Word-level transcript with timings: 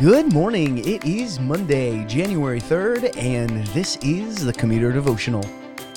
Good 0.00 0.32
morning. 0.32 0.78
It 0.78 1.04
is 1.04 1.38
Monday, 1.38 2.04
January 2.06 2.60
3rd, 2.60 3.16
and 3.16 3.64
this 3.68 3.96
is 3.98 4.44
the 4.44 4.52
Commuter 4.52 4.90
Devotional. 4.90 5.48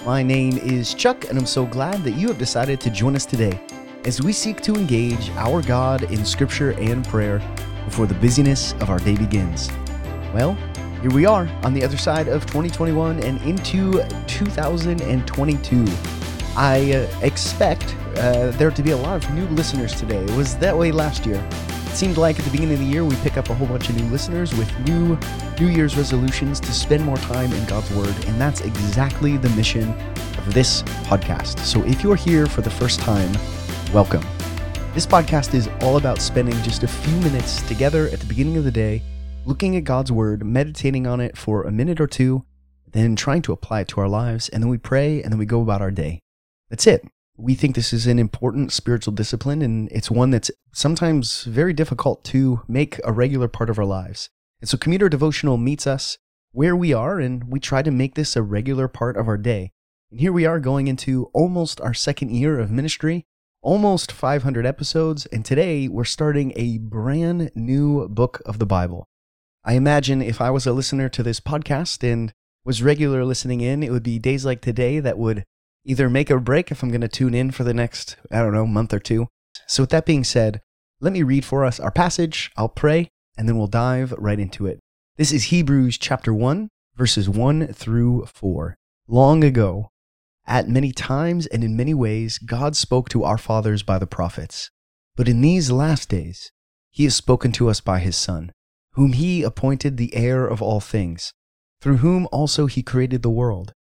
My 0.06 0.22
name 0.22 0.60
is 0.60 0.94
Chuck, 0.94 1.28
and 1.28 1.38
I'm 1.38 1.48
so 1.48 1.66
glad 1.66 2.04
that 2.04 2.12
you 2.12 2.28
have 2.28 2.38
decided 2.38 2.80
to 2.82 2.92
join 2.92 3.16
us 3.16 3.26
today 3.26 3.60
as 4.06 4.22
we 4.22 4.34
seek 4.34 4.62
to 4.62 4.76
engage 4.76 5.32
our 5.32 5.64
God 5.64 6.04
in 6.12 6.24
Scripture 6.26 6.74
and 6.74 7.04
prayer 7.08 7.40
before 7.86 8.06
the 8.06 8.14
busyness 8.14 8.74
of 8.74 8.92
our 8.92 9.00
day 9.00 9.16
begins. 9.16 9.72
Well, 10.32 10.54
here 11.02 11.12
we 11.12 11.26
are 11.26 11.50
on 11.64 11.74
the 11.74 11.84
other 11.84 11.98
side 11.98 12.28
of 12.28 12.46
2021 12.46 13.24
and 13.24 13.42
into 13.42 13.94
2022. 14.28 15.86
I 16.56 16.94
uh, 16.94 17.20
expect 17.24 17.96
uh, 18.18 18.52
there 18.52 18.70
to 18.70 18.84
be 18.84 18.92
a 18.92 18.98
lot 18.98 19.26
of 19.26 19.34
new 19.34 19.48
listeners 19.56 20.00
today. 20.00 20.24
It 20.24 20.38
was 20.38 20.56
that 20.58 20.78
way 20.78 20.92
last 20.92 21.26
year. 21.26 21.44
Seemed 21.98 22.18
like 22.18 22.38
at 22.38 22.46
the 22.46 22.52
beginning 22.52 22.76
of 22.76 22.80
the 22.80 22.86
year 22.86 23.04
we 23.04 23.16
pick 23.16 23.38
up 23.38 23.50
a 23.50 23.56
whole 23.56 23.66
bunch 23.66 23.90
of 23.90 24.00
new 24.00 24.08
listeners 24.12 24.56
with 24.56 24.72
new 24.82 25.18
New 25.60 25.68
Year's 25.68 25.98
resolutions 25.98 26.60
to 26.60 26.72
spend 26.72 27.04
more 27.04 27.18
time 27.18 27.52
in 27.52 27.66
God's 27.66 27.90
Word, 27.96 28.14
and 28.28 28.40
that's 28.40 28.62
exactly 28.62 29.36
the 29.36 29.50
mission 29.50 29.90
of 30.38 30.54
this 30.54 30.84
podcast. 31.08 31.58
So 31.66 31.84
if 31.86 32.04
you're 32.04 32.16
here 32.16 32.46
for 32.46 32.62
the 32.62 32.70
first 32.70 33.00
time, 33.00 33.36
welcome. 33.96 34.24
This 34.94 35.08
podcast 35.08 35.56
is 35.56 35.70
all 35.82 35.98
about 35.98 36.22
spending 36.22 36.54
just 36.62 36.84
a 36.84 36.88
few 36.88 37.20
minutes 37.22 37.64
together 37.64 38.10
at 38.10 38.20
the 38.20 38.28
beginning 38.28 38.58
of 38.58 38.64
the 38.64 38.70
day, 38.70 39.02
looking 39.48 39.76
at 39.76 39.84
God's 39.84 40.12
Word, 40.12 40.46
meditating 40.46 41.08
on 41.08 41.20
it 41.20 41.36
for 41.36 41.64
a 41.64 41.72
minute 41.72 42.00
or 42.00 42.06
two, 42.06 42.46
then 42.92 43.16
trying 43.16 43.42
to 43.42 43.54
apply 43.54 43.80
it 43.80 43.88
to 43.88 44.02
our 44.02 44.08
lives, 44.08 44.50
and 44.50 44.62
then 44.62 44.70
we 44.70 44.78
pray, 44.78 45.24
and 45.24 45.32
then 45.32 45.40
we 45.40 45.48
go 45.48 45.64
about 45.64 45.82
our 45.82 45.90
day. 45.90 46.20
That's 46.70 46.86
it. 46.86 47.08
We 47.40 47.54
think 47.54 47.76
this 47.76 47.94
is 47.94 48.08
an 48.08 48.18
important 48.18 48.72
spiritual 48.72 49.14
discipline, 49.14 49.62
and 49.62 49.90
it's 49.92 50.10
one 50.10 50.32
that's 50.32 50.50
sometimes 50.74 51.44
very 51.44 51.72
difficult 51.72 52.24
to 52.26 52.62
make 52.68 53.00
a 53.04 53.14
regular 53.14 53.48
part 53.48 53.70
of 53.70 53.78
our 53.78 53.86
lives. 53.86 54.30
And 54.60 54.68
so, 54.68 54.76
Commuter 54.76 55.08
Devotional 55.08 55.58
meets 55.58 55.86
us 55.86 56.18
where 56.52 56.76
we 56.76 56.94
are, 56.94 57.20
and 57.20 57.44
we 57.44 57.60
try 57.60 57.84
to 57.84 57.92
make 57.92 58.16
this 58.16 58.36
a 58.36 58.42
regular 58.42 58.88
part 58.88 59.18
of 59.18 59.28
our 59.28 59.38
day. 59.38 59.72
And 60.10 60.20
here 60.20 60.34
we 60.34 60.48
are 60.48 60.60
going 60.60 60.88
into 60.88 61.30
almost 61.32 61.80
our 61.80 61.94
second 61.94 62.32
year 62.32 62.58
of 62.60 62.72
ministry, 62.72 63.28
almost 63.62 64.12
500 64.12 64.66
episodes, 64.66 65.28
and 65.28 65.46
today 65.46 65.88
we're 65.88 66.06
starting 66.06 66.54
a 66.56 66.80
brand 66.80 67.52
new 67.54 68.08
book 68.08 68.42
of 68.48 68.58
the 68.58 68.66
Bible. 68.66 69.06
I 69.64 69.74
imagine 69.74 70.24
if 70.24 70.42
I 70.42 70.50
was 70.50 70.66
a 70.66 70.74
listener 70.74 71.08
to 71.10 71.22
this 71.22 71.40
podcast 71.40 72.02
and 72.02 72.34
was 72.66 72.82
regular 72.82 73.24
listening 73.26 73.62
in, 73.62 73.84
it 73.84 73.92
would 73.92 74.02
be 74.02 74.18
days 74.18 74.44
like 74.44 74.62
today 74.62 75.00
that 75.00 75.20
would 75.20 75.44
either 75.88 76.10
make 76.10 76.30
or 76.30 76.40
break 76.40 76.70
if 76.70 76.84
I'm 76.84 76.90
going 76.90 77.02
to 77.02 77.08
tune 77.08 77.34
in 77.34 77.50
for 77.50 77.64
the 77.64 77.74
next, 77.74 78.18
I 78.30 78.40
don't 78.40 78.54
know, 78.54 78.68
month 78.68 78.94
or 78.94 79.00
two. 79.00 79.28
So, 79.68 79.84
with 79.84 79.90
that 79.92 80.06
being 80.06 80.24
said, 80.24 80.62
let 81.00 81.14
me 81.14 81.24
read 81.24 81.46
for 81.46 81.64
us 81.64 81.80
our 81.80 81.92
passage, 81.92 82.52
I'll 82.58 82.70
pray, 82.70 83.10
and 83.38 83.48
then 83.48 83.58
we'll 83.58 83.68
dive 83.68 84.12
right 84.18 84.40
into 84.40 84.68
it. 84.68 84.80
This 85.16 85.32
is 85.32 85.46
Hebrews 85.46 85.98
chapter 85.98 86.34
1, 86.34 86.70
verses 86.96 87.30
1 87.30 87.68
through 87.74 88.26
4. 88.26 88.76
Long 89.08 89.44
ago, 89.44 89.90
at 90.46 90.68
many 90.68 90.92
times 90.92 91.48
and 91.48 91.64
in 91.64 91.78
many 91.78 91.94
ways, 91.94 92.38
God 92.38 92.76
spoke 92.76 93.08
to 93.10 93.24
our 93.24 93.38
fathers 93.38 93.82
by 93.82 93.98
the 93.98 94.08
prophets. 94.08 94.70
But 95.16 95.30
in 95.30 95.42
these 95.42 95.72
last 95.72 96.10
days, 96.10 96.52
he 96.92 97.06
has 97.06 97.16
spoken 97.16 97.52
to 97.54 97.70
us 97.70 97.80
by 97.80 98.00
his 98.00 98.18
Son, 98.18 98.52
whom 98.94 99.14
he 99.14 99.42
appointed 99.44 99.96
the 99.96 100.14
heir 100.14 100.46
of 100.46 100.62
all 100.62 100.80
things, 100.80 101.34
through 101.82 101.98
whom 101.98 102.28
also 102.32 102.66
he 102.66 102.84
created 102.84 103.22
the 103.22 103.30
world. 103.30 103.74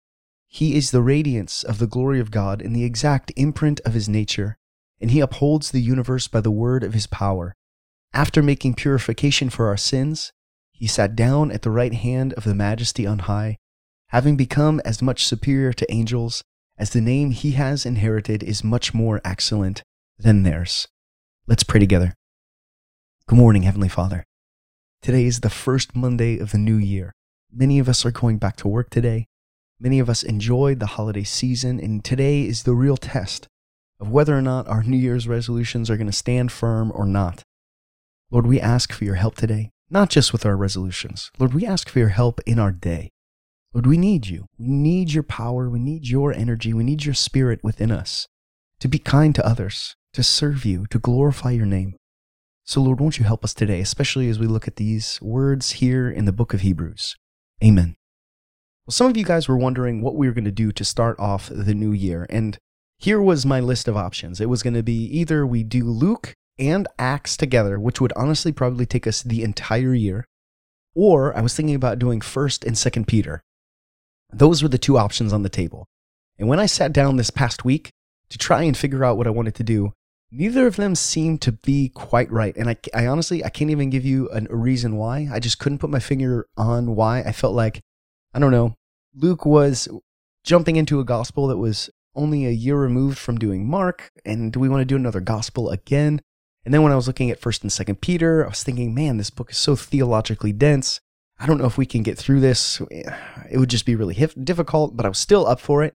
He 0.55 0.77
is 0.77 0.93
the 0.93 1.03
radiance 1.03 1.65
of 1.65 1.79
the 1.81 1.89
glory 1.89 2.21
of 2.21 2.31
God 2.31 2.63
and 2.63 2.77
the 2.77 2.85
exact 2.85 3.33
imprint 3.35 3.81
of 3.81 3.93
his 3.93 4.09
nature, 4.09 4.57
and 5.01 5.11
he 5.11 5.19
upholds 5.19 5.73
the 5.73 5.83
universe 5.83 6.29
by 6.29 6.41
the 6.41 6.53
word 6.53 6.85
of 6.85 6.95
his 6.95 7.09
power. 7.09 7.57
After 8.13 8.41
making 8.41 8.75
purification 8.75 9.51
for 9.51 9.67
our 9.67 9.77
sins, 9.77 10.31
he 10.71 10.87
sat 10.87 11.17
down 11.17 11.51
at 11.51 11.63
the 11.63 11.73
right 11.73 11.93
hand 11.93 12.35
of 12.35 12.45
the 12.45 12.55
majesty 12.55 13.05
on 13.05 13.19
high, 13.19 13.57
having 14.11 14.37
become 14.37 14.81
as 14.85 15.03
much 15.03 15.27
superior 15.27 15.73
to 15.73 15.93
angels 15.93 16.45
as 16.79 16.91
the 16.91 17.01
name 17.01 17.33
he 17.33 17.51
has 17.53 17.85
inherited 17.85 18.45
is 18.45 18.63
much 18.63 18.95
more 18.95 19.21
excellent 19.25 19.83
than 20.21 20.45
theirs. 20.45 20.87
Let's 21.49 21.65
pray 21.65 21.81
together. 21.81 22.15
Good 23.27 23.41
morning, 23.41 23.65
Heavenly 23.65 23.89
Father. 23.89 24.23
Today 25.03 25.25
is 25.25 25.41
the 25.41 25.51
first 25.51 25.97
Monday 25.97 26.39
of 26.39 26.53
the 26.53 26.59
new 26.59 26.77
year. 26.77 27.13
Many 27.53 27.81
of 27.81 27.89
us 27.89 28.07
are 28.07 28.13
going 28.13 28.39
back 28.39 28.55
to 28.59 28.69
work 28.69 28.91
today. 28.91 29.27
Many 29.81 29.99
of 29.99 30.09
us 30.09 30.23
enjoyed 30.23 30.79
the 30.79 30.87
holiday 30.87 31.25
season, 31.25 31.81
and 31.81 32.05
today 32.05 32.43
is 32.43 32.63
the 32.63 32.75
real 32.75 32.97
test 32.97 33.49
of 34.01 34.11
whether 34.11 34.37
or 34.37 34.43
not 34.43 34.69
our 34.69 34.83
New 34.83 34.97
Year's 34.97 35.27
resolutions 35.27 35.91
are 35.91 35.97
going 35.97 36.07
to 36.07 36.13
stand 36.13 36.53
firm 36.53 36.93
or 36.95 37.07
not. 37.07 37.43
Lord, 38.31 38.47
we 38.47 38.61
ask 38.61 38.93
for 38.93 39.05
your 39.05 39.17
help 39.17 39.35
today, 39.35 39.71
not 39.91 40.11
just 40.11 40.33
with 40.33 40.47
our 40.47 40.57
resolutions. 40.57 41.31
Lord, 41.39 41.55
we 41.55 41.67
ask 41.67 41.89
for 41.89 41.99
your 41.99 42.09
help 42.09 42.41
in 42.47 42.59
our 42.59 42.73
day. 42.73 43.11
Lord, 43.73 43.87
we 43.87 43.99
need 43.99 44.29
you. 44.29 44.47
We 44.59 44.69
need 44.69 45.13
your 45.13 45.25
power. 45.25 45.69
We 45.69 45.81
need 45.81 46.09
your 46.09 46.33
energy. 46.33 46.73
We 46.73 46.85
need 46.85 47.05
your 47.05 47.15
spirit 47.15 47.59
within 47.63 47.91
us 47.91 48.29
to 48.79 48.89
be 48.89 48.99
kind 48.99 49.35
to 49.35 49.47
others, 49.47 49.97
to 50.13 50.23
serve 50.23 50.65
you, 50.65 50.87
to 50.91 50.99
glorify 50.99 51.51
your 51.51 51.67
name. 51.67 51.97
So, 52.65 52.81
Lord, 52.81 53.01
won't 53.01 53.19
you 53.19 53.25
help 53.25 53.45
us 53.45 53.53
today, 53.53 53.81
especially 53.81 54.29
as 54.29 54.39
we 54.39 54.47
look 54.47 54.69
at 54.69 54.77
these 54.77 55.21
words 55.21 55.73
here 55.73 56.09
in 56.09 56.25
the 56.25 56.33
book 56.33 56.55
of 56.55 56.61
Hebrews? 56.61 57.17
Amen. 57.63 57.97
Well, 58.87 58.93
some 58.93 59.09
of 59.09 59.17
you 59.17 59.25
guys 59.25 59.49
were 59.49 59.57
wondering 59.57 60.03
what 60.03 60.15
we 60.15 60.27
were 60.27 60.35
going 60.35 60.45
to 60.45 60.51
do 60.51 60.71
to 60.71 60.85
start 60.85 61.19
off 61.19 61.49
the 61.49 61.75
new 61.75 61.93
year, 61.93 62.27
and 62.29 62.59
here 62.99 63.21
was 63.21 63.47
my 63.47 63.59
list 63.59 63.89
of 63.89 63.97
options. 63.97 64.43
It 64.43 64.51
was 64.51 64.63
going 64.63 64.75
to 64.75 64.83
be 64.83 65.05
either 65.07 65.47
we 65.47 65.63
do 65.63 65.85
Luke 65.85 66.35
and 66.59 66.87
Acts 66.99 67.35
together, 67.37 67.81
which 67.81 67.99
would 67.99 68.13
honestly 68.15 68.53
probably 68.53 68.85
take 68.85 69.07
us 69.07 69.23
the 69.23 69.43
entire 69.43 69.95
year, 69.95 70.27
or 70.95 71.35
I 71.35 71.41
was 71.41 71.55
thinking 71.55 71.75
about 71.75 71.99
doing 71.99 72.21
1st 72.21 72.67
and 72.67 72.77
2nd 72.77 73.07
Peter. 73.07 73.41
Those 74.31 74.63
were 74.63 74.69
the 74.69 74.77
two 74.77 74.99
options 74.99 75.33
on 75.33 75.43
the 75.43 75.49
table. 75.49 75.87
And 76.39 76.47
when 76.47 76.61
I 76.61 76.67
sat 76.67 76.93
down 76.93 77.17
this 77.17 77.31
past 77.31 77.65
week 77.65 77.91
to 78.29 78.37
try 78.37 78.65
and 78.65 78.77
figure 78.77 79.03
out 79.03 79.17
what 79.17 79.27
I 79.27 79.31
wanted 79.31 79.55
to 79.55 79.65
do, 79.65 79.95
neither 80.31 80.67
of 80.67 80.77
them 80.77 80.95
seemed 80.95 81.41
to 81.43 81.53
be 81.53 81.89
quite 81.89 82.31
right. 82.31 82.55
And 82.55 82.69
I, 82.69 82.77
I 82.93 83.07
honestly, 83.07 83.43
I 83.43 83.49
can't 83.49 83.71
even 83.71 83.89
give 83.89 84.05
you 84.05 84.29
an, 84.29 84.47
a 84.51 84.57
reason 84.57 84.97
why. 84.97 85.29
I 85.33 85.41
just 85.41 85.59
couldn't 85.59 85.79
put 85.79 85.89
my 85.89 86.01
finger 86.01 86.47
on 86.57 86.95
why. 86.97 87.21
I 87.21 87.33
felt 87.33 87.55
like 87.55 87.81
I 88.35 88.41
don't 88.41 88.51
know, 88.51 88.75
Luke 89.15 89.47
was 89.47 89.89
jumping 90.43 90.77
into 90.77 90.99
a 90.99 91.05
gospel 91.05 91.47
that 91.47 91.57
was 91.57 91.89
only 92.17 92.47
a 92.47 92.51
year 92.51 92.77
removed 92.77 93.17
from 93.17 93.39
doing 93.39 93.67
Mark, 93.67 94.11
and 94.25 94.53
do 94.53 94.59
we 94.59 94.69
want 94.69 94.81
to 94.81 94.85
do 94.85 94.97
another 94.97 95.21
gospel 95.21 95.71
again? 95.71 96.21
And 96.65 96.75
then 96.75 96.83
when 96.83 96.93
I 96.93 96.97
was 96.97 97.07
looking 97.07 97.31
at 97.31 97.41
1st 97.41 97.63
and 97.63 97.71
2nd 97.71 98.01
Peter, 98.01 98.45
I 98.45 98.49
was 98.49 98.63
thinking, 98.63 98.95
man, 98.95 99.19
this 99.19 99.31
book 99.31 99.51
is 99.51 99.59
so 99.59 99.77
theologically 99.77 100.53
dense. 100.53 101.01
I 101.39 101.47
don't 101.47 101.59
know 101.59 101.67
if 101.67 101.79
we 101.79 101.87
can 101.87 102.03
get 102.03 102.19
through 102.19 102.41
this. 102.41 102.81
It 102.91 103.59
would 103.59 103.71
just 103.71 103.87
be 103.87 103.97
really 103.97 104.15
difficult, 104.43 104.97
but 104.97 105.05
I 105.05 105.09
was 105.09 105.19
still 105.19 105.47
up 105.47 105.61
for 105.61 105.83
it. 105.83 105.95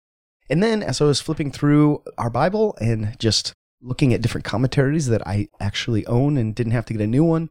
And 0.50 0.62
then 0.62 0.84
as 0.84 1.02
I 1.02 1.06
was 1.06 1.22
flipping 1.22 1.52
through 1.52 2.04
our 2.18 2.30
Bible 2.30 2.76
and 2.80 3.16
just 3.20 3.54
looking 3.82 4.14
at 4.14 4.22
different 4.22 4.46
commentaries 4.46 5.08
that 5.08 5.26
I 5.28 5.50
actually 5.60 6.06
own 6.08 6.38
and 6.38 6.56
didn't 6.56 6.74
have 6.74 6.86
to 6.86 6.94
get 6.94 7.02
a 7.02 7.08
new 7.08 7.24
one 7.24 7.50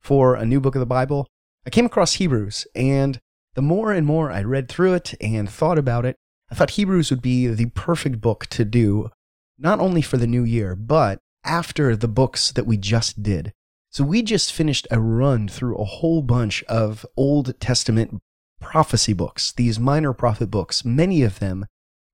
for 0.00 0.34
a 0.34 0.44
new 0.44 0.60
book 0.60 0.74
of 0.74 0.80
the 0.80 0.86
Bible, 0.86 1.26
I 1.66 1.70
came 1.70 1.86
across 1.86 2.14
Hebrews 2.14 2.66
and 2.74 3.20
the 3.56 3.62
more 3.62 3.90
and 3.90 4.06
more 4.06 4.30
I 4.30 4.42
read 4.42 4.68
through 4.68 4.92
it 4.94 5.14
and 5.18 5.50
thought 5.50 5.78
about 5.78 6.04
it, 6.04 6.14
I 6.50 6.54
thought 6.54 6.72
Hebrews 6.72 7.10
would 7.10 7.22
be 7.22 7.48
the 7.48 7.70
perfect 7.70 8.20
book 8.20 8.46
to 8.48 8.66
do, 8.66 9.10
not 9.58 9.80
only 9.80 10.02
for 10.02 10.18
the 10.18 10.26
new 10.26 10.44
year, 10.44 10.76
but 10.76 11.18
after 11.42 11.96
the 11.96 12.06
books 12.06 12.52
that 12.52 12.66
we 12.66 12.76
just 12.76 13.22
did. 13.22 13.52
So 13.90 14.04
we 14.04 14.22
just 14.22 14.52
finished 14.52 14.86
a 14.90 15.00
run 15.00 15.48
through 15.48 15.76
a 15.76 15.84
whole 15.84 16.20
bunch 16.20 16.62
of 16.64 17.06
Old 17.16 17.58
Testament 17.58 18.20
prophecy 18.60 19.14
books, 19.14 19.52
these 19.52 19.80
minor 19.80 20.12
prophet 20.12 20.50
books, 20.50 20.84
many 20.84 21.22
of 21.22 21.38
them 21.38 21.64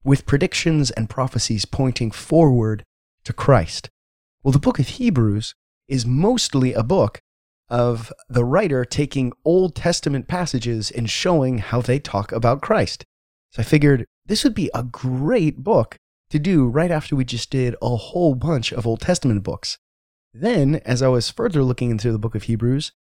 with 0.04 0.26
predictions 0.26 0.92
and 0.92 1.10
prophecies 1.10 1.64
pointing 1.64 2.12
forward 2.12 2.84
to 3.24 3.32
Christ. 3.32 3.90
Well, 4.44 4.52
the 4.52 4.60
book 4.60 4.78
of 4.78 4.88
Hebrews 4.88 5.54
is 5.88 6.06
mostly 6.06 6.72
a 6.72 6.84
book 6.84 7.20
of 7.72 8.12
the 8.28 8.44
writer 8.44 8.84
taking 8.84 9.32
Old 9.46 9.74
Testament 9.74 10.28
passages 10.28 10.90
and 10.90 11.08
showing 11.08 11.58
how 11.58 11.80
they 11.80 11.98
talk 11.98 12.30
about 12.30 12.60
Christ. 12.60 13.06
So 13.50 13.62
I 13.62 13.64
figured 13.64 14.04
this 14.26 14.44
would 14.44 14.54
be 14.54 14.70
a 14.74 14.82
great 14.82 15.64
book 15.64 15.96
to 16.28 16.38
do 16.38 16.68
right 16.68 16.90
after 16.90 17.16
we 17.16 17.24
just 17.24 17.50
did 17.50 17.74
a 17.80 17.96
whole 17.96 18.34
bunch 18.34 18.72
of 18.72 18.86
Old 18.86 19.00
Testament 19.00 19.42
books. 19.42 19.78
Then, 20.34 20.76
as 20.84 21.00
I 21.00 21.08
was 21.08 21.30
further 21.30 21.64
looking 21.64 21.90
into 21.90 22.12
the 22.12 22.18
book 22.18 22.34
of 22.34 22.44
Hebrews, 22.44 22.92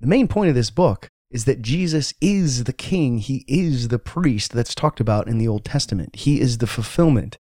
the 0.00 0.06
main 0.06 0.26
point 0.26 0.48
of 0.48 0.54
this 0.54 0.70
book 0.70 1.08
is 1.30 1.44
that 1.44 1.60
Jesus 1.60 2.14
is 2.22 2.64
the 2.64 2.72
king. 2.72 3.18
He 3.18 3.44
is 3.46 3.88
the 3.88 3.98
priest 3.98 4.52
that's 4.52 4.74
talked 4.74 5.00
about 5.00 5.28
in 5.28 5.36
the 5.36 5.48
Old 5.48 5.66
Testament. 5.66 6.16
He 6.16 6.40
is 6.40 6.58
the 6.58 6.66
fulfillment. 6.66 7.36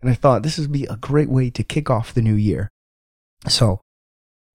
And 0.00 0.08
I 0.08 0.14
thought 0.14 0.44
this 0.44 0.58
would 0.58 0.70
be 0.70 0.84
a 0.84 0.96
great 0.96 1.28
way 1.28 1.50
to 1.50 1.64
kick 1.64 1.90
off 1.90 2.14
the 2.14 2.22
new 2.22 2.34
year. 2.34 2.68
So 3.48 3.80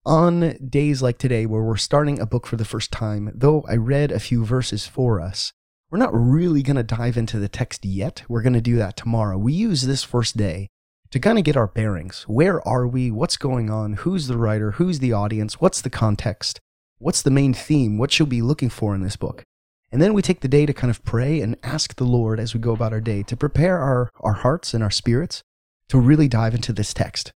on 0.05 0.57
days 0.69 1.01
like 1.01 1.17
today, 1.17 1.45
where 1.45 1.63
we're 1.63 1.77
starting 1.77 2.19
a 2.19 2.25
book 2.25 2.45
for 2.45 2.55
the 2.55 2.65
first 2.65 2.91
time, 2.91 3.31
though 3.33 3.63
I 3.67 3.75
read 3.75 4.11
a 4.11 4.19
few 4.19 4.45
verses 4.45 4.85
for 4.85 5.21
us, 5.21 5.53
we're 5.89 5.99
not 5.99 6.13
really 6.13 6.63
going 6.63 6.75
to 6.75 6.83
dive 6.83 7.17
into 7.17 7.39
the 7.39 7.47
text 7.47 7.85
yet. 7.85 8.23
We're 8.27 8.41
going 8.41 8.53
to 8.53 8.61
do 8.61 8.75
that 8.77 8.97
tomorrow. 8.97 9.37
We 9.37 9.53
use 9.53 9.83
this 9.83 10.03
first 10.03 10.35
day 10.35 10.69
to 11.11 11.19
kind 11.19 11.37
of 11.37 11.43
get 11.43 11.55
our 11.55 11.67
bearings. 11.67 12.23
Where 12.27 12.67
are 12.67 12.87
we? 12.87 13.11
What's 13.11 13.37
going 13.37 13.69
on? 13.69 13.93
Who's 13.93 14.27
the 14.27 14.37
writer? 14.37 14.71
Who's 14.71 14.99
the 14.99 15.13
audience? 15.13 15.61
What's 15.61 15.81
the 15.81 15.91
context? 15.91 16.59
What's 16.97 17.21
the 17.21 17.29
main 17.29 17.53
theme? 17.53 17.97
What 17.97 18.11
should 18.11 18.27
we 18.27 18.37
be 18.37 18.41
looking 18.41 18.69
for 18.69 18.95
in 18.95 19.03
this 19.03 19.15
book? 19.15 19.43
And 19.91 20.01
then 20.01 20.15
we 20.15 20.23
take 20.23 20.41
the 20.41 20.47
day 20.47 20.65
to 20.65 20.73
kind 20.73 20.89
of 20.89 21.05
pray 21.05 21.39
and 21.39 21.55
ask 21.61 21.95
the 21.95 22.03
Lord 22.03 22.39
as 22.39 22.55
we 22.55 22.59
go 22.59 22.71
about 22.71 22.93
our 22.93 22.99
day 22.99 23.21
to 23.21 23.37
prepare 23.37 23.77
our, 23.77 24.09
our 24.21 24.33
hearts 24.33 24.73
and 24.73 24.83
our 24.83 24.89
spirits 24.89 25.43
to 25.89 25.99
really 25.99 26.27
dive 26.27 26.55
into 26.55 26.73
this 26.73 26.95
text, 26.95 27.31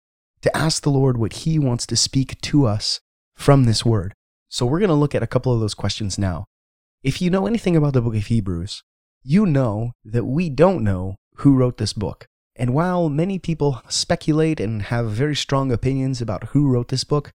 to 0.47 0.57
ask 0.57 0.83
the 0.83 0.91
Lord 0.91 1.17
what 1.17 1.33
He 1.45 1.59
wants 1.59 1.87
to 1.87 1.97
speak 1.97 2.41
to 2.43 2.67
us 2.67 3.01
from 3.35 3.65
this 3.65 3.85
word. 3.85 4.15
So 4.49 4.65
we're 4.65 4.79
going 4.79 4.89
to 4.89 4.95
look 4.95 5.15
at 5.15 5.23
a 5.23 5.27
couple 5.27 5.53
of 5.53 5.59
those 5.59 5.75
questions 5.75 6.19
now. 6.19 6.47
If 7.03 7.21
you 7.21 7.31
know 7.31 7.47
anything 7.47 7.75
about 7.75 7.95
the 7.95 8.01
book 8.01 8.15
of 8.15 8.27
Hebrews, 8.27 8.83
you 9.25 9.45
know 9.45 9.93
that 10.05 10.25
we 10.25 10.49
don't 10.49 10.85
know 10.85 11.17
who 11.39 11.57
wrote 11.57 11.79
this 11.79 11.93
book. 11.93 12.27
And 12.55 12.73
while 12.73 13.09
many 13.09 13.41
people 13.41 13.83
speculate 13.89 14.61
and 14.61 14.83
have 14.83 15.11
very 15.11 15.35
strong 15.35 15.73
opinions 15.73 16.23
about 16.23 16.45
who 16.49 16.69
wrote 16.69 16.89
this 16.89 17.05
book, 17.05 17.33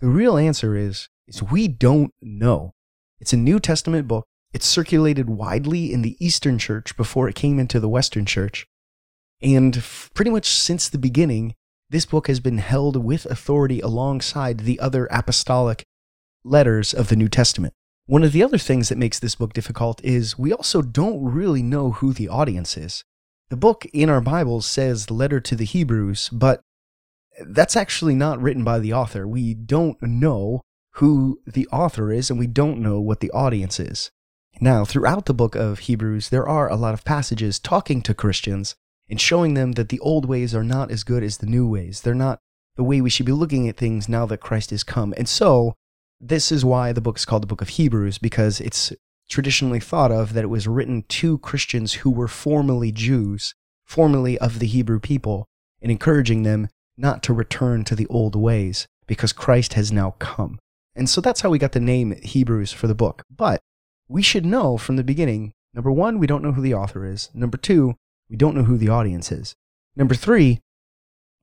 the 0.00 0.08
real 0.08 0.36
answer 0.36 0.76
is 0.76 1.08
is 1.26 1.42
we 1.42 1.66
don't 1.66 2.12
know. 2.20 2.72
It's 3.20 3.32
a 3.32 3.38
New 3.38 3.58
Testament 3.58 4.06
book. 4.06 4.26
It 4.52 4.62
circulated 4.62 5.30
widely 5.30 5.92
in 5.92 6.02
the 6.02 6.16
Eastern 6.24 6.58
Church 6.58 6.96
before 6.96 7.28
it 7.28 7.34
came 7.34 7.58
into 7.58 7.80
the 7.80 7.88
Western 7.88 8.26
Church. 8.26 8.66
And 9.40 9.82
pretty 10.12 10.30
much 10.30 10.48
since 10.48 10.88
the 10.88 10.98
beginning, 10.98 11.54
this 11.90 12.06
book 12.06 12.28
has 12.28 12.38
been 12.38 12.58
held 12.58 12.96
with 12.96 13.26
authority 13.26 13.80
alongside 13.80 14.60
the 14.60 14.78
other 14.78 15.06
apostolic 15.10 15.84
letters 16.44 16.94
of 16.94 17.08
the 17.08 17.16
New 17.16 17.28
Testament. 17.28 17.74
One 18.06 18.22
of 18.22 18.32
the 18.32 18.42
other 18.42 18.58
things 18.58 18.88
that 18.88 18.98
makes 18.98 19.18
this 19.18 19.34
book 19.34 19.52
difficult 19.52 20.00
is 20.04 20.38
we 20.38 20.52
also 20.52 20.82
don't 20.82 21.22
really 21.22 21.62
know 21.62 21.92
who 21.92 22.12
the 22.12 22.28
audience 22.28 22.76
is. 22.76 23.04
The 23.50 23.56
book 23.56 23.86
in 23.92 24.08
our 24.08 24.20
Bibles 24.20 24.66
says 24.66 25.10
letter 25.10 25.40
to 25.40 25.56
the 25.56 25.64
Hebrews, 25.64 26.28
but 26.32 26.60
that's 27.44 27.76
actually 27.76 28.14
not 28.14 28.40
written 28.40 28.62
by 28.62 28.78
the 28.78 28.92
author. 28.92 29.26
We 29.26 29.54
don't 29.54 30.00
know 30.00 30.60
who 30.94 31.40
the 31.46 31.66
author 31.68 32.12
is, 32.12 32.30
and 32.30 32.38
we 32.38 32.46
don't 32.46 32.80
know 32.80 33.00
what 33.00 33.20
the 33.20 33.30
audience 33.32 33.80
is. 33.80 34.10
Now, 34.60 34.84
throughout 34.84 35.26
the 35.26 35.34
book 35.34 35.54
of 35.56 35.80
Hebrews, 35.80 36.28
there 36.28 36.48
are 36.48 36.68
a 36.68 36.76
lot 36.76 36.94
of 36.94 37.04
passages 37.04 37.58
talking 37.58 38.02
to 38.02 38.14
Christians 38.14 38.74
and 39.10 39.20
showing 39.20 39.54
them 39.54 39.72
that 39.72 39.88
the 39.88 40.00
old 40.00 40.24
ways 40.24 40.54
are 40.54 40.64
not 40.64 40.90
as 40.90 41.02
good 41.02 41.22
as 41.22 41.38
the 41.38 41.46
new 41.46 41.68
ways. 41.68 42.00
They're 42.00 42.14
not 42.14 42.38
the 42.76 42.84
way 42.84 43.00
we 43.00 43.10
should 43.10 43.26
be 43.26 43.32
looking 43.32 43.68
at 43.68 43.76
things 43.76 44.08
now 44.08 44.24
that 44.26 44.38
Christ 44.38 44.70
has 44.70 44.84
come. 44.84 45.12
And 45.16 45.28
so, 45.28 45.74
this 46.20 46.52
is 46.52 46.64
why 46.64 46.92
the 46.92 47.00
book 47.00 47.18
is 47.18 47.24
called 47.24 47.42
the 47.42 47.48
book 47.48 47.60
of 47.60 47.70
Hebrews, 47.70 48.18
because 48.18 48.60
it's 48.60 48.92
traditionally 49.28 49.80
thought 49.80 50.12
of 50.12 50.32
that 50.34 50.44
it 50.44 50.48
was 50.48 50.68
written 50.68 51.02
to 51.08 51.38
Christians 51.38 51.94
who 51.94 52.10
were 52.10 52.28
formerly 52.28 52.92
Jews, 52.92 53.54
formerly 53.84 54.38
of 54.38 54.58
the 54.58 54.66
Hebrew 54.66 55.00
people, 55.00 55.46
and 55.82 55.90
encouraging 55.90 56.42
them 56.42 56.68
not 56.96 57.22
to 57.24 57.32
return 57.32 57.84
to 57.84 57.96
the 57.96 58.06
old 58.06 58.36
ways, 58.36 58.86
because 59.06 59.32
Christ 59.32 59.74
has 59.74 59.90
now 59.90 60.14
come. 60.18 60.58
And 60.94 61.08
so 61.08 61.20
that's 61.20 61.40
how 61.40 61.50
we 61.50 61.58
got 61.58 61.72
the 61.72 61.80
name 61.80 62.14
Hebrews 62.22 62.72
for 62.72 62.86
the 62.86 62.94
book. 62.94 63.24
But 63.34 63.60
we 64.08 64.22
should 64.22 64.44
know 64.44 64.76
from 64.76 64.96
the 64.96 65.04
beginning 65.04 65.52
number 65.72 65.90
one, 65.90 66.18
we 66.18 66.26
don't 66.26 66.42
know 66.42 66.52
who 66.52 66.62
the 66.62 66.74
author 66.74 67.04
is. 67.06 67.30
Number 67.32 67.56
two, 67.56 67.96
we 68.30 68.36
don't 68.36 68.54
know 68.54 68.62
who 68.62 68.78
the 68.78 68.88
audience 68.88 69.32
is. 69.32 69.56
Number 69.96 70.14
three, 70.14 70.60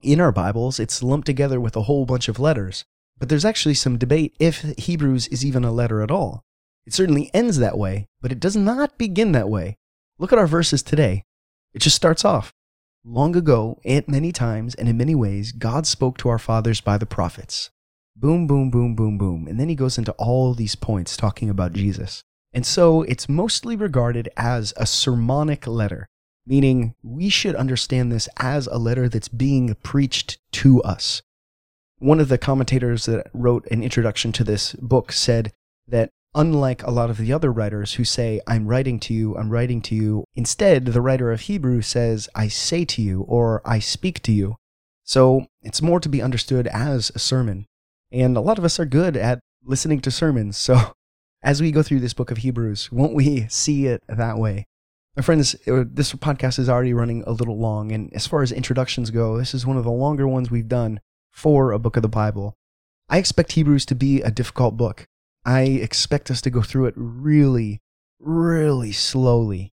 in 0.01 0.21
our 0.21 0.31
Bibles, 0.31 0.79
it's 0.79 1.03
lumped 1.03 1.25
together 1.25 1.59
with 1.59 1.75
a 1.75 1.83
whole 1.83 2.05
bunch 2.05 2.29
of 2.29 2.39
letters. 2.39 2.85
But 3.19 3.29
there's 3.29 3.45
actually 3.45 3.73
some 3.73 3.97
debate 3.97 4.35
if 4.39 4.61
Hebrews 4.77 5.27
is 5.27 5.45
even 5.45 5.63
a 5.63 5.71
letter 5.71 6.01
at 6.01 6.11
all. 6.11 6.43
It 6.85 6.93
certainly 6.93 7.29
ends 7.33 7.57
that 7.57 7.77
way, 7.77 8.07
but 8.21 8.31
it 8.31 8.39
does 8.39 8.55
not 8.55 8.97
begin 8.97 9.33
that 9.33 9.49
way. 9.49 9.75
Look 10.17 10.31
at 10.31 10.39
our 10.39 10.47
verses 10.47 10.81
today. 10.81 11.23
It 11.73 11.81
just 11.81 11.95
starts 11.95 12.23
off. 12.23 12.53
Long 13.03 13.35
ago, 13.35 13.79
and 13.83 14.07
many 14.07 14.31
times, 14.31 14.75
and 14.75 14.87
in 14.87 14.97
many 14.97 15.15
ways, 15.15 15.51
God 15.51 15.85
spoke 15.85 16.17
to 16.19 16.29
our 16.29 16.39
fathers 16.39 16.79
by 16.79 16.97
the 16.97 17.05
prophets 17.05 17.69
boom, 18.15 18.47
boom, 18.47 18.71
boom, 18.71 18.95
boom, 18.95 19.17
boom. 19.17 19.47
And 19.47 19.59
then 19.59 19.69
he 19.69 19.75
goes 19.75 19.99
into 19.99 20.11
all 20.13 20.55
these 20.55 20.75
points 20.75 21.15
talking 21.15 21.51
about 21.51 21.73
Jesus. 21.73 22.23
And 22.51 22.65
so 22.65 23.03
it's 23.03 23.29
mostly 23.29 23.75
regarded 23.75 24.29
as 24.35 24.73
a 24.75 24.87
sermonic 24.87 25.67
letter, 25.67 26.07
meaning 26.47 26.95
we 27.03 27.29
should 27.29 27.55
understand 27.55 28.11
this 28.11 28.29
as 28.37 28.67
a 28.67 28.77
letter 28.77 29.09
that's 29.09 29.27
being 29.27 29.75
preached 29.83 30.39
to 30.53 30.81
us. 30.83 31.21
One 31.99 32.19
of 32.19 32.29
the 32.29 32.37
commentators 32.37 33.05
that 33.05 33.27
wrote 33.33 33.67
an 33.69 33.83
introduction 33.83 34.31
to 34.33 34.43
this 34.43 34.73
book 34.73 35.11
said 35.11 35.51
that 35.87 36.09
unlike 36.33 36.83
a 36.83 36.91
lot 36.91 37.09
of 37.09 37.17
the 37.17 37.33
other 37.33 37.51
writers 37.51 37.95
who 37.95 38.03
say, 38.03 38.39
I'm 38.47 38.67
writing 38.67 38.99
to 39.01 39.13
you, 39.13 39.35
I'm 39.35 39.49
writing 39.49 39.81
to 39.83 39.95
you, 39.95 40.23
instead, 40.35 40.85
the 40.85 41.01
writer 41.01 41.31
of 41.31 41.41
Hebrew 41.41 41.81
says, 41.81 42.29
I 42.35 42.47
say 42.47 42.85
to 42.85 43.01
you, 43.01 43.23
or 43.23 43.61
I 43.65 43.79
speak 43.79 44.21
to 44.23 44.31
you. 44.31 44.55
So 45.03 45.47
it's 45.61 45.81
more 45.81 45.99
to 45.99 46.09
be 46.09 46.21
understood 46.21 46.67
as 46.67 47.11
a 47.15 47.19
sermon. 47.19 47.65
And 48.11 48.37
a 48.37 48.41
lot 48.41 48.57
of 48.57 48.65
us 48.65 48.79
are 48.79 48.85
good 48.85 49.17
at 49.17 49.39
listening 49.63 49.99
to 50.01 50.11
sermons. 50.11 50.57
So 50.57 50.93
as 51.43 51.61
we 51.61 51.71
go 51.71 51.81
through 51.81 52.01
this 52.01 52.13
book 52.13 52.29
of 52.29 52.37
Hebrews, 52.37 52.91
won't 52.91 53.15
we 53.15 53.47
see 53.49 53.87
it 53.87 54.03
that 54.07 54.37
way? 54.37 54.65
My 55.17 55.23
friends, 55.23 55.55
uh, 55.67 55.83
this 55.91 56.13
podcast 56.13 56.59
is 56.59 56.69
already 56.69 56.93
running 56.93 57.23
a 57.25 57.31
little 57.31 57.57
long. 57.57 57.91
And 57.91 58.13
as 58.13 58.27
far 58.27 58.43
as 58.43 58.51
introductions 58.51 59.09
go, 59.09 59.35
this 59.35 59.55
is 59.55 59.65
one 59.65 59.75
of 59.75 59.83
the 59.83 59.89
longer 59.89 60.27
ones 60.27 60.51
we've 60.51 60.67
done 60.67 60.99
for 61.31 61.71
a 61.71 61.79
book 61.79 61.95
of 61.95 62.03
the 62.03 62.07
Bible. 62.07 62.53
I 63.09 63.17
expect 63.17 63.53
Hebrews 63.53 63.83
to 63.87 63.95
be 63.95 64.21
a 64.21 64.29
difficult 64.29 64.77
book. 64.77 65.07
I 65.43 65.61
expect 65.61 66.29
us 66.29 66.39
to 66.41 66.51
go 66.51 66.61
through 66.61 66.85
it 66.85 66.93
really, 66.95 67.81
really 68.19 68.91
slowly. 68.91 69.73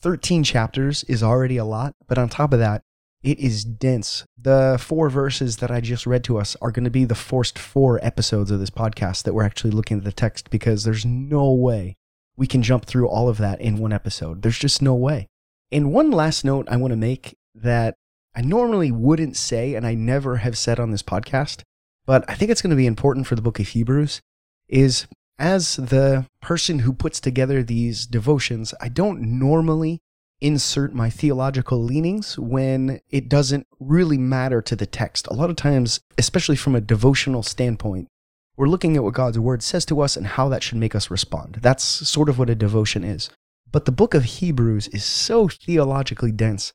13 0.00 0.44
chapters 0.44 1.02
is 1.04 1.24
already 1.24 1.56
a 1.56 1.64
lot, 1.64 1.94
but 2.06 2.16
on 2.16 2.28
top 2.28 2.52
of 2.52 2.60
that, 2.60 2.82
it 3.24 3.40
is 3.40 3.64
dense. 3.64 4.24
The 4.40 4.78
four 4.80 5.10
verses 5.10 5.56
that 5.56 5.72
I 5.72 5.80
just 5.80 6.06
read 6.06 6.22
to 6.24 6.38
us 6.38 6.56
are 6.62 6.70
going 6.70 6.84
to 6.84 6.90
be 6.90 7.04
the 7.04 7.16
first 7.16 7.58
four 7.58 7.98
episodes 8.04 8.52
of 8.52 8.60
this 8.60 8.70
podcast 8.70 9.24
that 9.24 9.34
we're 9.34 9.42
actually 9.42 9.72
looking 9.72 9.98
at 9.98 10.04
the 10.04 10.12
text 10.12 10.50
because 10.50 10.84
there's 10.84 11.04
no 11.04 11.52
way 11.52 11.96
we 12.36 12.46
can 12.46 12.62
jump 12.62 12.84
through 12.84 13.08
all 13.08 13.28
of 13.28 13.38
that 13.38 13.60
in 13.60 13.78
one 13.78 13.92
episode. 13.92 14.42
There's 14.42 14.58
just 14.58 14.82
no 14.82 14.94
way. 14.94 15.28
And 15.70 15.92
one 15.92 16.10
last 16.10 16.44
note 16.44 16.68
I 16.68 16.76
want 16.76 16.92
to 16.92 16.96
make 16.96 17.36
that 17.54 17.96
I 18.34 18.42
normally 18.42 18.90
wouldn't 18.90 19.36
say 19.36 19.74
and 19.74 19.86
I 19.86 19.94
never 19.94 20.38
have 20.38 20.58
said 20.58 20.80
on 20.80 20.90
this 20.90 21.02
podcast, 21.02 21.62
but 22.06 22.24
I 22.28 22.34
think 22.34 22.50
it's 22.50 22.62
going 22.62 22.70
to 22.70 22.76
be 22.76 22.86
important 22.86 23.26
for 23.26 23.36
the 23.36 23.42
book 23.42 23.60
of 23.60 23.68
Hebrews 23.68 24.20
is 24.68 25.06
as 25.38 25.76
the 25.76 26.26
person 26.40 26.80
who 26.80 26.92
puts 26.92 27.20
together 27.20 27.62
these 27.62 28.06
devotions, 28.06 28.74
I 28.80 28.88
don't 28.88 29.20
normally 29.20 30.00
insert 30.40 30.94
my 30.94 31.10
theological 31.10 31.82
leanings 31.82 32.38
when 32.38 33.00
it 33.10 33.28
doesn't 33.28 33.66
really 33.80 34.18
matter 34.18 34.60
to 34.62 34.76
the 34.76 34.86
text. 34.86 35.26
A 35.28 35.32
lot 35.32 35.50
of 35.50 35.56
times, 35.56 36.00
especially 36.18 36.56
from 36.56 36.74
a 36.74 36.80
devotional 36.80 37.42
standpoint, 37.42 38.08
we're 38.56 38.68
looking 38.68 38.96
at 38.96 39.02
what 39.02 39.14
God's 39.14 39.38
word 39.38 39.62
says 39.62 39.84
to 39.86 40.00
us 40.00 40.16
and 40.16 40.26
how 40.26 40.48
that 40.48 40.62
should 40.62 40.78
make 40.78 40.94
us 40.94 41.10
respond. 41.10 41.58
That's 41.60 41.84
sort 41.84 42.28
of 42.28 42.38
what 42.38 42.50
a 42.50 42.54
devotion 42.54 43.04
is. 43.04 43.30
But 43.70 43.84
the 43.84 43.92
book 43.92 44.14
of 44.14 44.24
Hebrews 44.24 44.88
is 44.88 45.04
so 45.04 45.48
theologically 45.48 46.30
dense. 46.30 46.72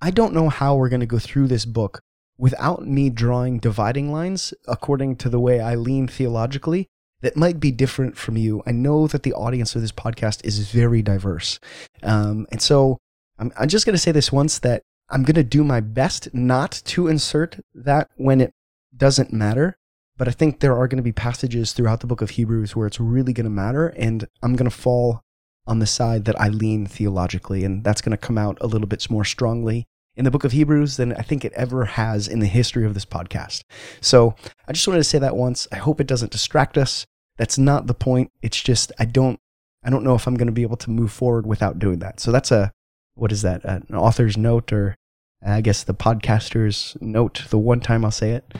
I 0.00 0.10
don't 0.10 0.34
know 0.34 0.48
how 0.48 0.76
we're 0.76 0.88
going 0.88 1.00
to 1.00 1.06
go 1.06 1.18
through 1.18 1.48
this 1.48 1.64
book 1.64 2.00
without 2.38 2.86
me 2.86 3.10
drawing 3.10 3.58
dividing 3.58 4.12
lines 4.12 4.52
according 4.68 5.16
to 5.16 5.28
the 5.28 5.40
way 5.40 5.60
I 5.60 5.74
lean 5.74 6.06
theologically 6.06 6.86
that 7.22 7.36
might 7.36 7.58
be 7.58 7.72
different 7.72 8.16
from 8.16 8.36
you. 8.36 8.62
I 8.66 8.72
know 8.72 9.06
that 9.08 9.22
the 9.22 9.32
audience 9.32 9.74
of 9.74 9.80
this 9.80 9.92
podcast 9.92 10.44
is 10.44 10.70
very 10.70 11.02
diverse. 11.02 11.58
Um, 12.02 12.46
and 12.52 12.60
so 12.60 12.98
I'm, 13.38 13.52
I'm 13.58 13.68
just 13.68 13.86
going 13.86 13.94
to 13.94 14.00
say 14.00 14.12
this 14.12 14.30
once 14.30 14.58
that 14.60 14.82
I'm 15.08 15.22
going 15.22 15.36
to 15.36 15.44
do 15.44 15.64
my 15.64 15.80
best 15.80 16.32
not 16.34 16.82
to 16.86 17.08
insert 17.08 17.60
that 17.74 18.10
when 18.16 18.40
it 18.40 18.52
doesn't 18.96 19.32
matter. 19.32 19.76
But 20.16 20.28
I 20.28 20.30
think 20.30 20.60
there 20.60 20.76
are 20.76 20.88
going 20.88 20.96
to 20.96 21.02
be 21.02 21.12
passages 21.12 21.72
throughout 21.72 22.00
the 22.00 22.06
book 22.06 22.22
of 22.22 22.30
Hebrews 22.30 22.74
where 22.74 22.86
it's 22.86 23.00
really 23.00 23.32
going 23.32 23.44
to 23.44 23.50
matter. 23.50 23.88
And 23.88 24.26
I'm 24.42 24.56
going 24.56 24.70
to 24.70 24.76
fall 24.76 25.20
on 25.66 25.78
the 25.78 25.86
side 25.86 26.24
that 26.24 26.40
I 26.40 26.48
lean 26.48 26.86
theologically. 26.86 27.64
And 27.64 27.84
that's 27.84 28.00
going 28.00 28.12
to 28.12 28.16
come 28.16 28.38
out 28.38 28.58
a 28.60 28.66
little 28.66 28.86
bit 28.86 29.10
more 29.10 29.24
strongly 29.24 29.84
in 30.16 30.24
the 30.24 30.30
book 30.30 30.44
of 30.44 30.52
Hebrews 30.52 30.96
than 30.96 31.12
I 31.12 31.22
think 31.22 31.44
it 31.44 31.52
ever 31.52 31.84
has 31.84 32.26
in 32.26 32.38
the 32.38 32.46
history 32.46 32.86
of 32.86 32.94
this 32.94 33.04
podcast. 33.04 33.62
So 34.00 34.34
I 34.66 34.72
just 34.72 34.88
wanted 34.88 35.00
to 35.00 35.04
say 35.04 35.18
that 35.18 35.36
once. 35.36 35.68
I 35.70 35.76
hope 35.76 36.00
it 36.00 36.06
doesn't 36.06 36.32
distract 36.32 36.78
us. 36.78 37.06
That's 37.36 37.58
not 37.58 37.86
the 37.86 37.94
point. 37.94 38.32
It's 38.40 38.60
just 38.60 38.92
I 38.98 39.04
don't 39.04 39.38
I 39.84 39.90
don't 39.90 40.02
know 40.02 40.14
if 40.14 40.26
I'm 40.26 40.36
going 40.36 40.46
to 40.46 40.52
be 40.52 40.62
able 40.62 40.78
to 40.78 40.90
move 40.90 41.12
forward 41.12 41.46
without 41.46 41.78
doing 41.78 42.00
that. 42.00 42.18
So 42.18 42.32
that's 42.32 42.50
a 42.50 42.72
what 43.14 43.30
is 43.30 43.42
that? 43.42 43.64
An 43.64 43.86
author's 43.94 44.36
note, 44.36 44.72
or 44.72 44.96
I 45.44 45.60
guess 45.60 45.84
the 45.84 45.94
podcaster's 45.94 46.96
note, 47.00 47.44
the 47.50 47.58
one 47.58 47.80
time 47.80 48.04
I'll 48.04 48.10
say 48.10 48.32
it. 48.32 48.54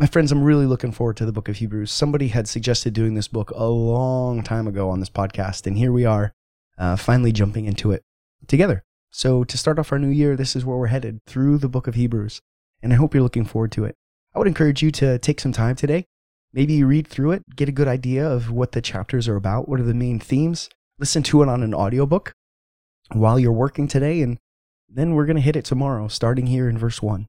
My 0.00 0.06
friends, 0.06 0.30
I'm 0.30 0.44
really 0.44 0.66
looking 0.66 0.92
forward 0.92 1.16
to 1.16 1.26
the 1.26 1.32
book 1.32 1.48
of 1.48 1.56
Hebrews. 1.56 1.90
Somebody 1.90 2.28
had 2.28 2.46
suggested 2.46 2.92
doing 2.92 3.14
this 3.14 3.26
book 3.26 3.50
a 3.50 3.64
long 3.64 4.44
time 4.44 4.68
ago 4.68 4.90
on 4.90 5.00
this 5.00 5.10
podcast, 5.10 5.66
and 5.66 5.76
here 5.76 5.90
we 5.90 6.04
are, 6.04 6.32
uh, 6.78 6.94
finally 6.94 7.32
jumping 7.32 7.64
into 7.64 7.90
it 7.90 8.04
together. 8.46 8.84
So, 9.10 9.42
to 9.42 9.58
start 9.58 9.76
off 9.76 9.90
our 9.90 9.98
new 9.98 10.06
year, 10.06 10.36
this 10.36 10.54
is 10.54 10.64
where 10.64 10.76
we're 10.76 10.86
headed 10.86 11.18
through 11.26 11.58
the 11.58 11.68
book 11.68 11.88
of 11.88 11.96
Hebrews, 11.96 12.40
and 12.80 12.92
I 12.92 12.96
hope 12.96 13.12
you're 13.12 13.24
looking 13.24 13.44
forward 13.44 13.72
to 13.72 13.86
it. 13.86 13.96
I 14.36 14.38
would 14.38 14.46
encourage 14.46 14.84
you 14.84 14.92
to 14.92 15.18
take 15.18 15.40
some 15.40 15.50
time 15.50 15.74
today. 15.74 16.04
Maybe 16.52 16.84
read 16.84 17.08
through 17.08 17.32
it, 17.32 17.56
get 17.56 17.68
a 17.68 17.72
good 17.72 17.88
idea 17.88 18.24
of 18.24 18.52
what 18.52 18.70
the 18.70 18.80
chapters 18.80 19.26
are 19.26 19.34
about, 19.34 19.68
what 19.68 19.80
are 19.80 19.84
the 19.84 19.94
main 19.94 20.20
themes, 20.20 20.70
listen 21.00 21.24
to 21.24 21.42
it 21.42 21.48
on 21.48 21.64
an 21.64 21.74
audiobook 21.74 22.34
while 23.10 23.40
you're 23.40 23.50
working 23.50 23.88
today, 23.88 24.22
and 24.22 24.38
then 24.88 25.14
we're 25.14 25.26
going 25.26 25.34
to 25.34 25.42
hit 25.42 25.56
it 25.56 25.64
tomorrow, 25.64 26.06
starting 26.06 26.46
here 26.46 26.68
in 26.68 26.78
verse 26.78 27.02
1. 27.02 27.26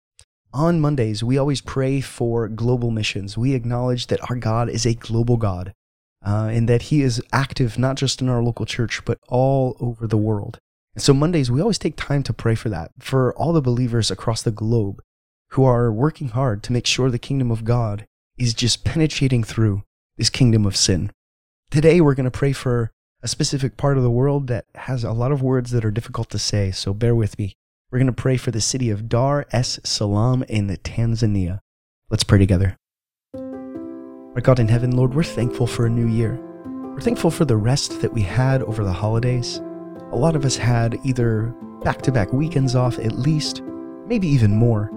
On 0.54 0.80
Mondays, 0.80 1.24
we 1.24 1.38
always 1.38 1.62
pray 1.62 2.02
for 2.02 2.48
global 2.48 2.92
missions. 2.92 3.38
We 3.38 3.54
acknowledge 3.54 4.08
that 4.08 4.30
our 4.30 4.36
God 4.36 4.70
is 4.70 4.86
a 4.86 4.94
global 4.96 5.38
God. 5.38 5.74
uh, 6.26 6.50
and 6.52 6.68
that 6.68 6.84
He 6.84 7.02
is 7.02 7.22
active 7.32 7.78
not 7.78 7.96
just 7.96 8.22
in 8.22 8.30
our 8.30 8.44
local 8.44 8.66
church, 8.66 9.04
but 9.06 9.20
all 9.30 9.78
over 9.80 10.08
the 10.08 10.18
world. 10.18 10.60
And 10.96 11.04
so, 11.04 11.14
Mondays, 11.14 11.50
we 11.52 11.62
always 11.62 11.78
take 11.78 11.96
time 11.96 12.24
to 12.24 12.34
pray 12.34 12.56
for 12.56 12.70
that, 12.70 12.92
for 13.00 13.34
all 13.36 13.54
the 13.54 13.62
believers 13.62 14.12
across 14.12 14.42
the 14.42 14.52
globe 14.52 15.02
who 15.52 15.64
are 15.64 15.92
working 15.92 16.30
hard 16.30 16.62
to 16.64 16.74
make 16.74 16.86
sure 16.86 17.10
the 17.10 17.20
kingdom 17.20 17.52
of 17.52 17.64
God 17.64 18.06
is 18.38 18.54
just 18.54 18.84
penetrating 18.84 19.44
through 19.44 19.84
this 20.18 20.30
kingdom 20.30 20.66
of 20.66 20.76
sin. 20.76 21.12
Today, 21.72 22.02
we're 22.02 22.16
going 22.16 22.26
to 22.26 22.32
pray 22.32 22.52
for 22.52 22.92
a 23.22 23.28
specific 23.28 23.78
part 23.78 23.98
of 23.98 24.04
the 24.04 24.12
world 24.12 24.48
that 24.48 24.66
has 24.76 25.04
a 25.04 25.12
lot 25.12 25.32
of 25.32 25.42
words 25.42 25.72
that 25.72 25.86
are 25.86 25.92
difficult 25.92 26.30
to 26.32 26.40
say, 26.40 26.72
so 26.72 26.94
bear 26.94 27.16
with 27.16 27.38
me. 27.38 27.54
We're 27.92 27.98
going 27.98 28.06
to 28.06 28.14
pray 28.14 28.38
for 28.38 28.52
the 28.52 28.62
city 28.62 28.92
of 28.92 29.10
Dar 29.10 29.48
es 29.52 29.80
Salaam 29.84 30.44
in 30.44 30.68
Tanzania. 30.68 31.58
Let's 32.12 32.24
pray 32.24 32.38
together. 32.38 32.78
Our 33.34 34.42
God 34.42 34.60
in 34.60 34.68
heaven, 34.68 34.96
Lord, 34.96 35.16
we're 35.16 35.24
thankful 35.24 35.66
for 35.66 35.88
a 35.88 35.90
new 35.90 36.08
year. 36.08 36.40
We're 36.66 37.02
thankful 37.02 37.32
for 37.32 37.46
the 37.46 37.58
rest 37.58 38.00
that 38.02 38.14
we 38.14 38.22
had 38.22 38.62
over 38.62 38.84
the 38.84 38.94
holidays. 38.94 39.58
A 40.12 40.16
lot 40.16 40.36
of 40.36 40.46
us 40.46 40.56
had 40.56 41.00
either 41.04 41.52
back 41.84 42.04
to 42.04 42.12
back 42.12 42.32
weekends 42.32 42.76
off 42.76 43.00
at 43.00 43.18
least, 43.18 43.64
maybe 44.06 44.28
even 44.28 44.56
more. 44.56 44.92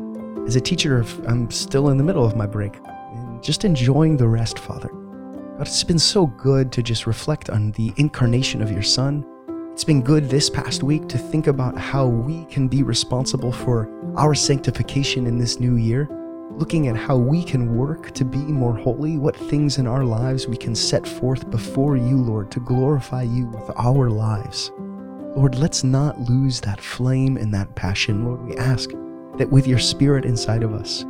As 0.47 0.57
a 0.57 0.61
teacher, 0.61 1.03
I'm 1.27 1.51
still 1.51 1.89
in 1.89 1.97
the 1.97 2.05
middle 2.05 2.27
of 2.27 2.37
my 2.37 2.45
break, 2.45 2.79
and 3.15 3.43
just 3.43 3.65
enjoying 3.65 4.19
the 4.19 4.29
rest, 4.29 4.59
Father. 4.59 4.89
God, 4.89 5.67
it's 5.67 5.83
been 5.83 5.99
so 5.99 6.27
good 6.27 6.71
to 6.73 6.83
just 6.83 7.07
reflect 7.07 7.49
on 7.49 7.73
the 7.73 7.95
incarnation 7.97 8.61
of 8.61 8.71
your 8.71 8.83
Son. 8.83 9.25
It's 9.73 9.85
been 9.85 10.03
good 10.03 10.29
this 10.29 10.51
past 10.51 10.83
week 10.83 11.09
to 11.09 11.19
think 11.19 11.47
about 11.47 11.79
how 11.79 12.07
we 12.07 12.45
can 12.45 12.69
be 12.69 12.83
responsible 12.83 13.53
for 13.53 13.89
our 14.17 14.35
sanctification 14.35 15.27
in 15.27 15.39
this 15.39 15.59
new 15.59 15.77
year 15.77 16.09
looking 16.57 16.89
at 16.89 16.97
how 16.97 17.17
we 17.17 17.43
can 17.43 17.77
work 17.77 18.13
to 18.13 18.25
be 18.25 18.39
more 18.39 18.77
holy, 18.77 19.17
what 19.17 19.37
things 19.37 19.79
in 19.79 19.87
our 19.87 20.05
lives 20.05 20.47
we 20.47 20.57
can 20.57 20.75
set 20.75 21.07
forth 21.07 21.51
before 21.51 21.97
you, 21.97 22.19
Lord, 22.19 22.51
to 22.51 22.61
glorify 22.61 23.23
you 23.23 23.47
with 23.47 23.71
our 23.77 24.11
lives. 24.11 24.71
Lord, 25.35 25.55
let's 25.55 25.83
not 25.83 26.21
lose 26.21 26.61
that 26.61 26.81
flame 26.81 27.39
and 27.39 27.53
that 27.55 27.75
passion. 27.75 28.25
Lord, 28.25 28.43
we 28.43 28.57
ask 28.59 28.91
that 29.39 29.51
with 29.51 29.67
your 29.67 29.79
spirit 29.79 30.27
inside 30.27 30.63
of 30.63 30.75
us, 30.75 31.07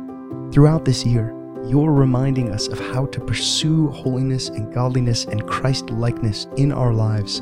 throughout 0.53 0.85
this 0.85 1.05
year, 1.05 1.35
you're 1.65 1.91
reminding 1.91 2.51
us 2.51 2.67
of 2.67 2.79
how 2.79 3.05
to 3.07 3.19
pursue 3.19 3.89
holiness 3.89 4.47
and 4.49 4.73
godliness 4.73 5.25
and 5.25 5.47
Christ 5.47 5.89
likeness 5.89 6.47
in 6.55 6.71
our 6.71 6.93
lives, 6.93 7.41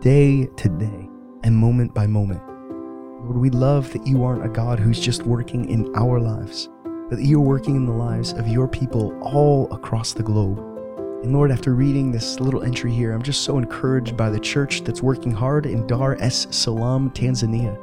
day 0.00 0.46
to 0.56 0.68
day 0.68 1.08
and 1.44 1.56
moment 1.56 1.94
by 1.94 2.06
moment. 2.06 2.42
Lord, 3.24 3.38
we 3.38 3.50
love 3.50 3.92
that 3.92 4.06
you 4.06 4.24
aren't 4.24 4.44
a 4.44 4.48
God 4.48 4.78
who's 4.78 5.00
just 5.00 5.22
working 5.24 5.68
in 5.68 5.92
our 5.96 6.20
lives 6.20 6.68
but 7.08 7.16
that 7.16 7.24
you're 7.24 7.40
working 7.40 7.76
in 7.76 7.86
the 7.86 7.92
lives 7.92 8.32
of 8.32 8.46
your 8.46 8.68
people 8.68 9.18
all 9.22 9.72
across 9.72 10.12
the 10.12 10.22
globe. 10.22 10.58
And 11.22 11.32
Lord, 11.32 11.50
after 11.50 11.74
reading 11.74 12.12
this 12.12 12.38
little 12.38 12.62
entry 12.62 12.92
here, 12.92 13.12
I'm 13.12 13.22
just 13.22 13.42
so 13.42 13.58
encouraged 13.58 14.16
by 14.16 14.30
the 14.30 14.38
church 14.38 14.82
that's 14.82 15.02
working 15.02 15.32
hard 15.32 15.66
in 15.66 15.86
Dar 15.86 16.16
es 16.20 16.46
Salaam, 16.50 17.10
Tanzania, 17.10 17.78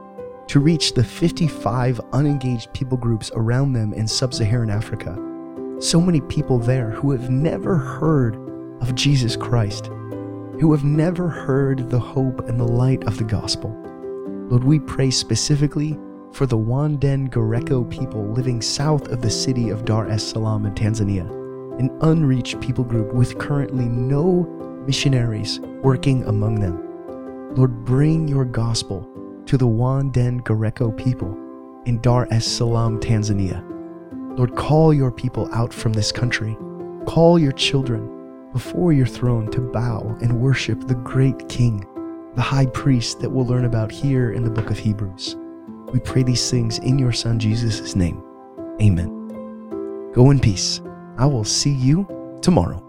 to 0.48 0.60
reach 0.60 0.94
the 0.94 1.04
55 1.04 2.00
unengaged 2.14 2.72
people 2.74 2.98
groups 2.98 3.32
around 3.34 3.74
them 3.74 3.94
in 3.94 4.08
sub 4.08 4.34
Saharan 4.34 4.70
Africa. 4.70 5.18
So 5.80 6.00
many 6.00 6.22
people 6.22 6.60
there 6.60 6.92
who 6.92 7.12
have 7.12 7.30
never 7.30 7.78
heard 7.78 8.38
of 8.82 8.94
Jesus 8.94 9.36
Christ, 9.36 9.90
who 10.60 10.72
have 10.72 10.84
never 10.84 11.28
heard 11.28 11.90
the 11.90 12.00
hope 12.00 12.48
and 12.48 12.60
the 12.60 12.64
light 12.64 13.04
of 13.06 13.18
the 13.18 13.24
gospel. 13.24 13.70
Lord, 14.50 14.64
we 14.64 14.80
pray 14.80 15.12
specifically 15.12 15.98
for 16.32 16.46
the 16.46 16.58
Wandengereko 16.58 17.90
people 17.90 18.26
living 18.32 18.62
south 18.62 19.08
of 19.10 19.22
the 19.22 19.30
city 19.30 19.70
of 19.70 19.86
Dar 19.86 20.08
es 20.08 20.24
Salaam 20.24 20.66
in 20.66 20.74
Tanzania, 20.74 21.30
an 21.80 21.90
unreached 22.02 22.62
people 22.62 22.84
group 22.84 23.14
with 23.14 23.38
currently 23.38 23.86
no 23.86 24.44
missionaries 24.86 25.60
working 25.82 26.24
among 26.26 26.60
them. 26.60 26.82
Lord, 27.56 27.86
bring 27.86 28.28
your 28.28 28.46
gospel 28.46 29.10
to 29.46 29.58
the 29.58 29.68
Wandengereko 29.68 30.96
people 30.98 31.38
in 31.86 32.00
Dar 32.02 32.28
es 32.32 32.46
Salaam, 32.46 33.00
Tanzania. 33.00 33.64
Lord, 34.38 34.56
call 34.56 34.94
your 34.94 35.12
people 35.12 35.50
out 35.54 35.74
from 35.74 35.94
this 35.94 36.12
country. 36.12 36.58
Call 37.06 37.40
your 37.40 37.54
children 37.54 38.15
before 38.56 38.94
your 38.94 39.06
throne 39.06 39.52
to 39.52 39.60
bow 39.60 40.18
and 40.22 40.40
worship 40.40 40.80
the 40.88 40.96
great 40.96 41.50
King, 41.50 41.86
the 42.36 42.42
high 42.42 42.68
priest 42.68 43.20
that 43.20 43.30
we'll 43.30 43.46
learn 43.46 43.66
about 43.66 43.92
here 43.92 44.32
in 44.32 44.46
the 44.46 44.50
book 44.50 44.72
of 44.72 44.78
Hebrews. 44.78 45.36
We 45.92 46.00
pray 46.00 46.24
these 46.24 46.50
things 46.50 46.80
in 46.80 46.98
your 46.98 47.12
Son 47.12 47.38
Jesus' 47.38 47.98
name. 47.98 48.24
Amen. 48.82 50.12
Go 50.14 50.32
in 50.32 50.40
peace. 50.40 50.80
I 51.18 51.26
will 51.26 51.44
see 51.44 51.74
you 51.74 52.08
tomorrow. 52.42 52.82